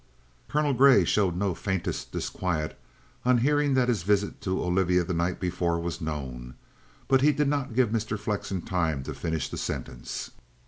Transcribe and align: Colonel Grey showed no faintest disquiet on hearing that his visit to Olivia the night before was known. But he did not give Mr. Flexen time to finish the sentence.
Colonel 0.47 0.73
Grey 0.73 1.05
showed 1.05 1.35
no 1.35 1.53
faintest 1.53 2.11
disquiet 2.11 2.75
on 3.23 3.37
hearing 3.37 3.75
that 3.75 3.87
his 3.87 4.01
visit 4.01 4.41
to 4.41 4.59
Olivia 4.63 5.03
the 5.03 5.13
night 5.13 5.39
before 5.39 5.79
was 5.79 6.01
known. 6.01 6.55
But 7.07 7.21
he 7.21 7.31
did 7.31 7.47
not 7.47 7.75
give 7.75 7.89
Mr. 7.91 8.17
Flexen 8.17 8.63
time 8.63 9.03
to 9.03 9.13
finish 9.13 9.47
the 9.47 9.57
sentence. 9.59 10.31